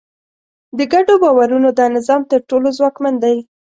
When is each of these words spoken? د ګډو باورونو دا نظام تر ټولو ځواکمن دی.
د 0.77 0.79
ګډو 0.93 1.13
باورونو 1.23 1.69
دا 1.79 1.85
نظام 1.95 2.21
تر 2.31 2.39
ټولو 2.49 2.67
ځواکمن 2.77 3.13
دی. 3.23 3.37